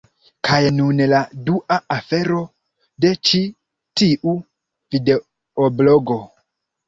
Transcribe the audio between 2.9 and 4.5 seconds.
de ĉi tiu